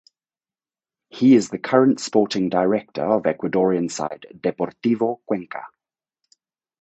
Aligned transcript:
He 1.09 1.35
is 1.35 1.49
the 1.51 1.59
current 1.59 1.99
sporting 1.99 2.49
director 2.49 3.05
of 3.05 3.21
Ecuadorian 3.25 3.91
side 3.91 4.25
Deportivo 4.35 5.19
Cuenca. 5.27 5.67